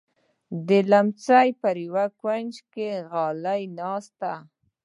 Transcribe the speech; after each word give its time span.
د 0.67 0.69
ليمڅي 0.91 1.49
پر 1.61 1.75
يوه 1.87 2.05
کونج 2.21 2.51
غلې 3.11 3.57
کېناسته. 3.67 4.33